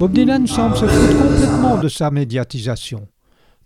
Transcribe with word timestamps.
Bob 0.00 0.12
Dylan 0.12 0.46
semble 0.46 0.78
se 0.78 0.86
foutre 0.86 1.22
complètement 1.22 1.76
de 1.76 1.88
sa 1.88 2.10
médiatisation. 2.10 3.06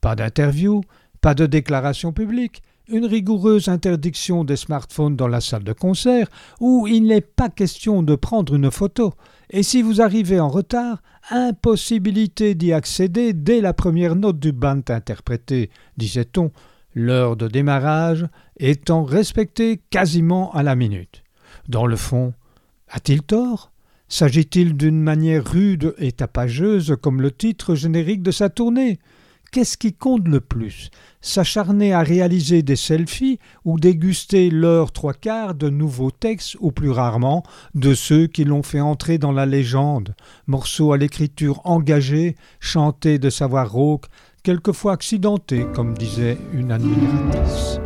Pas 0.00 0.16
d'interview, 0.16 0.80
pas 1.20 1.32
de 1.32 1.46
déclaration 1.46 2.12
publique, 2.12 2.60
une 2.88 3.06
rigoureuse 3.06 3.68
interdiction 3.68 4.42
des 4.42 4.56
smartphones 4.56 5.14
dans 5.14 5.28
la 5.28 5.40
salle 5.40 5.62
de 5.62 5.72
concert, 5.72 6.26
où 6.58 6.88
il 6.88 7.04
n'est 7.04 7.20
pas 7.20 7.50
question 7.50 8.02
de 8.02 8.16
prendre 8.16 8.56
une 8.56 8.72
photo, 8.72 9.14
et 9.48 9.62
si 9.62 9.80
vous 9.80 10.00
arrivez 10.00 10.40
en 10.40 10.48
retard, 10.48 11.02
impossibilité 11.30 12.56
d'y 12.56 12.72
accéder 12.72 13.32
dès 13.32 13.60
la 13.60 13.72
première 13.72 14.16
note 14.16 14.40
du 14.40 14.50
band 14.50 14.82
interprété, 14.88 15.70
disait-on, 15.98 16.50
l'heure 16.96 17.36
de 17.36 17.46
démarrage 17.46 18.26
étant 18.58 19.04
respectée 19.04 19.80
quasiment 19.88 20.50
à 20.50 20.64
la 20.64 20.74
minute. 20.74 21.22
Dans 21.68 21.86
le 21.86 21.94
fond, 21.94 22.34
a-t-il 22.88 23.22
tort? 23.22 23.70
S'agit-il 24.08 24.76
d'une 24.76 25.00
manière 25.00 25.44
rude 25.44 25.94
et 25.98 26.12
tapageuse 26.12 26.96
comme 27.00 27.20
le 27.20 27.30
titre 27.30 27.74
générique 27.74 28.22
de 28.22 28.30
sa 28.30 28.48
tournée? 28.48 28.98
Qu'est-ce 29.54 29.78
qui 29.78 29.92
compte 29.92 30.26
le 30.26 30.40
plus? 30.40 30.90
S'acharner 31.20 31.92
à 31.92 32.00
réaliser 32.00 32.62
des 32.62 32.74
selfies 32.74 33.38
ou 33.64 33.78
déguster 33.78 34.50
l'heure 34.50 34.90
trois 34.90 35.14
quarts 35.14 35.54
de 35.54 35.70
nouveaux 35.70 36.10
textes 36.10 36.56
ou 36.58 36.72
plus 36.72 36.90
rarement 36.90 37.44
de 37.76 37.94
ceux 37.94 38.26
qui 38.26 38.42
l'ont 38.42 38.64
fait 38.64 38.80
entrer 38.80 39.16
dans 39.16 39.30
la 39.30 39.46
légende, 39.46 40.16
morceaux 40.48 40.92
à 40.92 40.98
l'écriture 40.98 41.60
engagée, 41.64 42.34
chantés 42.58 43.20
de 43.20 43.30
savoir 43.30 43.70
rauque, 43.70 44.06
quelquefois 44.42 44.94
accidentés 44.94 45.66
comme 45.72 45.96
disait 45.96 46.36
une 46.52 46.72
admiratrice. 46.72 47.78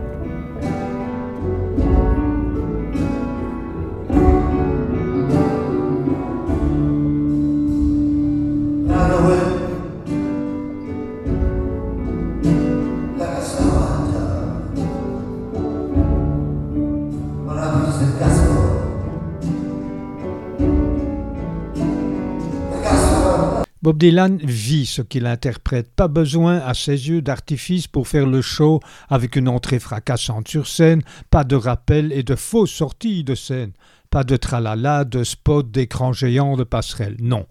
Bob 23.88 23.96
Dylan 23.96 24.36
vit 24.42 24.84
ce 24.84 25.00
qu'il 25.00 25.24
interprète, 25.24 25.90
pas 25.90 26.08
besoin 26.08 26.58
à 26.58 26.74
ses 26.74 27.08
yeux 27.08 27.22
d'artifice 27.22 27.86
pour 27.86 28.06
faire 28.06 28.26
le 28.26 28.42
show 28.42 28.80
avec 29.08 29.34
une 29.34 29.48
entrée 29.48 29.78
fracassante 29.78 30.46
sur 30.46 30.66
scène, 30.66 31.00
pas 31.30 31.42
de 31.42 31.56
rappel 31.56 32.12
et 32.12 32.22
de 32.22 32.34
fausses 32.34 32.70
sorties 32.70 33.24
de 33.24 33.34
scène, 33.34 33.72
pas 34.10 34.24
de 34.24 34.36
tralala, 34.36 35.06
de 35.06 35.24
spot 35.24 35.70
d'écran 35.70 36.12
géant, 36.12 36.58
de 36.58 36.64
passerelle, 36.64 37.16
non. 37.18 37.46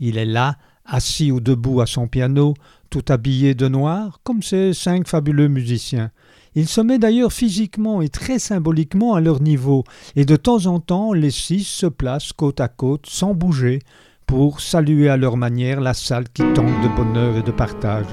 Il 0.00 0.18
est 0.18 0.26
là, 0.26 0.56
assis 0.84 1.30
ou 1.30 1.38
debout 1.38 1.80
à 1.80 1.86
son 1.86 2.08
piano, 2.08 2.54
tout 2.90 3.04
habillé 3.08 3.54
de 3.54 3.68
noir, 3.68 4.18
comme 4.24 4.42
ces 4.42 4.74
cinq 4.74 5.06
fabuleux 5.06 5.46
musiciens. 5.46 6.10
Il 6.56 6.66
se 6.66 6.80
met 6.80 6.98
d'ailleurs 6.98 7.32
physiquement 7.32 8.02
et 8.02 8.08
très 8.08 8.40
symboliquement 8.40 9.14
à 9.14 9.20
leur 9.20 9.40
niveau, 9.40 9.84
et 10.16 10.24
de 10.24 10.34
temps 10.34 10.66
en 10.66 10.80
temps 10.80 11.12
les 11.12 11.30
six 11.30 11.62
se 11.62 11.86
placent 11.86 12.32
côte 12.32 12.60
à 12.60 12.66
côte, 12.66 13.06
sans 13.06 13.34
bouger, 13.34 13.78
pour 14.26 14.60
saluer 14.60 15.08
à 15.08 15.16
leur 15.16 15.36
manière 15.36 15.80
la 15.80 15.94
salle 15.94 16.24
qui 16.28 16.42
tente 16.52 16.66
de 16.82 16.88
bonheur 16.96 17.36
et 17.36 17.42
de 17.42 17.52
partage. 17.52 18.06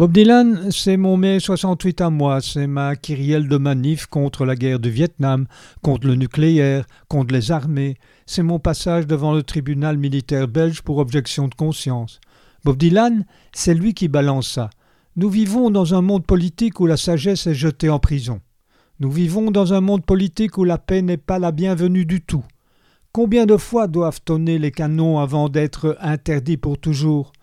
Bob 0.00 0.12
Dylan, 0.12 0.70
c'est 0.70 0.96
mon 0.96 1.18
mai 1.18 1.40
68 1.40 2.00
à 2.00 2.08
moi, 2.08 2.40
c'est 2.40 2.66
ma 2.66 2.96
kyrielle 2.96 3.48
de 3.48 3.58
manif 3.58 4.06
contre 4.06 4.46
la 4.46 4.56
guerre 4.56 4.78
du 4.78 4.88
Vietnam, 4.88 5.46
contre 5.82 6.06
le 6.06 6.14
nucléaire, 6.14 6.86
contre 7.08 7.34
les 7.34 7.52
armées, 7.52 7.98
c'est 8.24 8.42
mon 8.42 8.58
passage 8.58 9.06
devant 9.06 9.34
le 9.34 9.42
tribunal 9.42 9.98
militaire 9.98 10.48
belge 10.48 10.80
pour 10.80 10.96
objection 10.96 11.48
de 11.48 11.54
conscience. 11.54 12.18
Bob 12.64 12.78
Dylan, 12.78 13.26
c'est 13.52 13.74
lui 13.74 13.92
qui 13.92 14.08
balance 14.08 14.48
ça. 14.48 14.70
Nous 15.16 15.28
vivons 15.28 15.70
dans 15.70 15.92
un 15.92 16.00
monde 16.00 16.24
politique 16.24 16.80
où 16.80 16.86
la 16.86 16.96
sagesse 16.96 17.46
est 17.46 17.52
jetée 17.52 17.90
en 17.90 17.98
prison. 17.98 18.40
Nous 19.00 19.10
vivons 19.10 19.50
dans 19.50 19.74
un 19.74 19.82
monde 19.82 20.06
politique 20.06 20.56
où 20.56 20.64
la 20.64 20.78
paix 20.78 21.02
n'est 21.02 21.18
pas 21.18 21.38
la 21.38 21.52
bienvenue 21.52 22.06
du 22.06 22.22
tout. 22.22 22.44
Combien 23.12 23.44
de 23.44 23.58
fois 23.58 23.86
doivent 23.86 24.22
tonner 24.24 24.58
les 24.58 24.70
canons 24.70 25.18
avant 25.18 25.50
d'être 25.50 25.98
interdits 26.00 26.56
pour 26.56 26.78
toujours? 26.78 27.34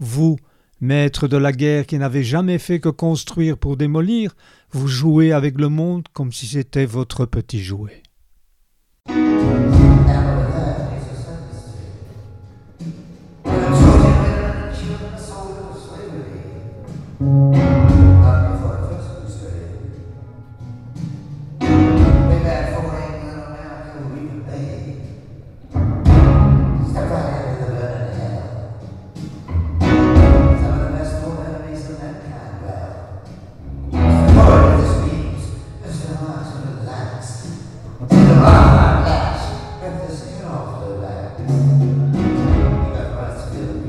Vous, 0.00 0.38
Maître 0.80 1.26
de 1.26 1.36
la 1.36 1.52
guerre 1.52 1.86
qui 1.86 1.98
n'avait 1.98 2.22
jamais 2.22 2.58
fait 2.58 2.78
que 2.78 2.88
construire 2.88 3.58
pour 3.58 3.76
démolir, 3.76 4.36
vous 4.70 4.86
jouez 4.86 5.32
avec 5.32 5.58
le 5.58 5.68
monde 5.68 6.04
comme 6.12 6.32
si 6.32 6.46
c'était 6.46 6.86
votre 6.86 7.26
petit 7.26 7.60
jouet. 7.60 8.02
Get 40.28 40.44
off 40.44 40.80
the 40.80 40.88
lap. 40.96 41.38
You 41.38 41.46
got 42.94 43.14
my 43.14 43.28
skill. 43.40 43.87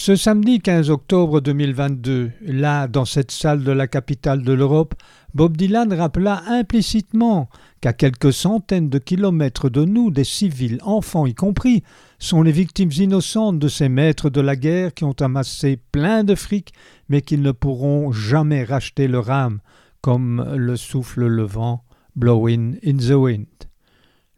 Ce 0.00 0.14
samedi 0.14 0.60
15 0.60 0.90
octobre 0.90 1.40
2022, 1.40 2.30
là, 2.42 2.86
dans 2.86 3.04
cette 3.04 3.32
salle 3.32 3.64
de 3.64 3.72
la 3.72 3.88
capitale 3.88 4.42
de 4.42 4.52
l'Europe, 4.52 4.94
Bob 5.34 5.56
Dylan 5.56 5.92
rappela 5.92 6.44
implicitement 6.46 7.48
qu'à 7.80 7.92
quelques 7.92 8.32
centaines 8.32 8.90
de 8.90 8.98
kilomètres 8.98 9.68
de 9.68 9.84
nous, 9.84 10.12
des 10.12 10.22
civils, 10.22 10.78
enfants 10.82 11.26
y 11.26 11.34
compris, 11.34 11.82
sont 12.20 12.42
les 12.42 12.52
victimes 12.52 12.92
innocentes 12.96 13.58
de 13.58 13.66
ces 13.66 13.88
maîtres 13.88 14.30
de 14.30 14.40
la 14.40 14.54
guerre 14.54 14.94
qui 14.94 15.02
ont 15.02 15.20
amassé 15.20 15.80
plein 15.90 16.22
de 16.22 16.36
fric, 16.36 16.72
mais 17.08 17.20
qui 17.20 17.36
ne 17.36 17.50
pourront 17.50 18.12
jamais 18.12 18.62
racheter 18.62 19.08
leur 19.08 19.28
âme, 19.32 19.58
comme 20.00 20.48
le 20.54 20.76
souffle 20.76 21.26
le 21.26 21.42
vent, 21.42 21.82
blowing 22.14 22.78
in 22.86 22.98
the 22.98 23.16
wind. 23.16 23.46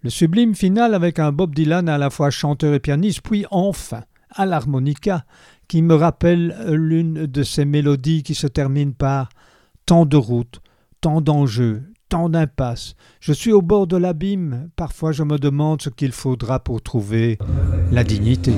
Le 0.03 0.09
sublime 0.09 0.55
final 0.55 0.95
avec 0.95 1.19
un 1.19 1.33
Bob 1.33 1.55
Dylan 1.55 1.91
à 1.91 1.99
la 1.99 2.09
fois 2.09 2.31
chanteur 2.31 2.73
et 2.73 2.81
pianiste, 2.81 3.21
puis 3.21 3.45
enfin 3.51 4.05
à 4.35 4.47
l'harmonica, 4.47 5.25
qui 5.69 5.83
me 5.83 5.95
rappelle 5.95 6.57
l'une 6.69 7.27
de 7.27 7.43
ces 7.43 7.65
mélodies 7.65 8.23
qui 8.23 8.35
se 8.35 8.47
terminent 8.47 8.95
par 8.97 9.29
tant 9.87 10.07
de 10.07 10.17
routes, 10.17 10.61
tant 11.01 11.21
d'enjeux, 11.21 11.83
tant 12.09 12.29
d'impasses. 12.29 12.95
Je 13.21 13.33
suis 13.33 13.53
au 13.53 13.63
bord 13.63 13.87
de 13.87 13.97
l'abîme. 13.97 14.71
Parfois 14.77 15.13
je 15.13 15.23
me 15.23 15.39
demande 15.39 15.81
ce 15.81 15.91
qu'il 15.91 16.13
faudra 16.13 16.59
pour 16.59 16.83
trouver 16.83 17.39
la 17.91 18.05
dignité. 18.05 18.55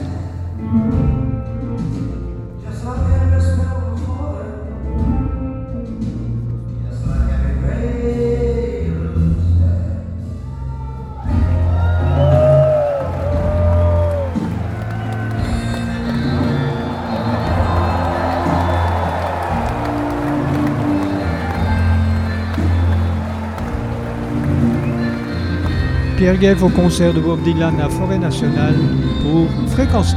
Pierre 26.22 26.62
au 26.62 26.68
concert 26.68 27.12
de 27.12 27.18
Bob 27.18 27.42
Dylan 27.42 27.80
à 27.80 27.88
Forêt 27.88 28.16
Nationale 28.16 28.76
pour 29.24 29.48
Fréquence 29.70 30.14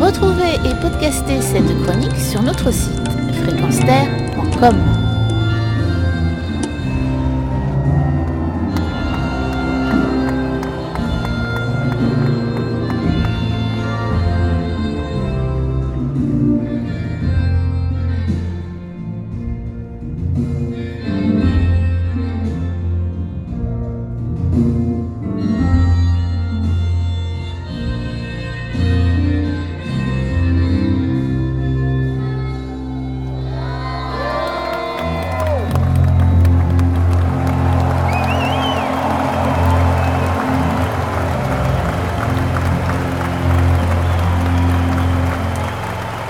Retrouvez 0.00 0.54
et 0.64 0.74
podcastez 0.80 1.40
cette 1.40 1.82
chronique 1.82 2.16
sur 2.16 2.40
notre 2.40 2.72
site 2.72 3.00
fréquence 3.42 3.80